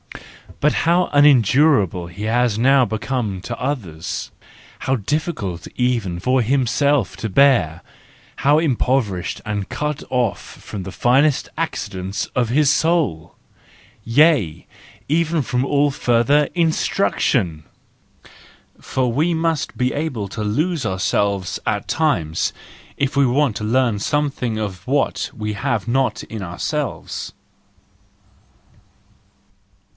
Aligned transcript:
But 0.59 0.73
how 0.85 1.09
unendurable 1.11 2.05
he 2.07 2.23
has 2.23 2.57
now 2.57 2.85
become 2.85 3.39
to 3.41 3.59
others, 3.59 4.29
how 4.79 4.95
difficult 4.95 5.67
even 5.75 6.19
for 6.19 6.41
himself 6.41 7.15
to 7.17 7.29
bear, 7.29 7.81
how 8.37 8.57
impoverished 8.59 9.41
and 9.45 9.69
cut 9.69 10.03
off 10.11 10.39
from 10.41 10.83
the 10.83 10.91
finest 10.91 11.49
accidents 11.57 12.25
of 12.35 12.49
his 12.49 12.69
soul! 12.71 13.35
Yea, 14.03 14.67
even 15.07 15.41
from 15.43 15.63
all 15.65 15.89
further 15.91 16.47
instruction! 16.55 17.63
For 18.79 19.11
we 19.11 19.33
must 19.33 19.77
be 19.77 19.93
able 19.93 20.27
to 20.29 20.43
lose 20.43 20.85
ourselves 20.85 21.59
at 21.65 21.87
times, 21.87 22.53
if 22.97 23.15
we 23.15 23.25
want 23.25 23.55
to 23.57 23.63
learn 23.63 23.97
something 23.99 24.57
of 24.59 24.85
what 24.87 25.29
we 25.35 25.53
have 25.53 25.87
not 25.87 26.23
in 26.23 26.41
ourselves. 26.43 27.33